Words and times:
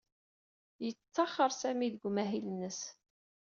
Yettaxer 0.85 1.51
Sami 1.53 1.87
seg 1.93 2.03
umahil-nnes. 2.07 2.79